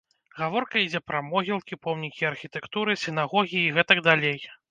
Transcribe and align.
Гаворка 0.37 0.79
ідзе 0.85 1.01
пра 1.09 1.19
могілкі, 1.31 1.77
помнікі 1.85 2.27
архітэктуры, 2.31 2.97
сінагогі 3.05 3.59
і 3.67 3.71
гэтак 3.79 4.05
далей. 4.11 4.39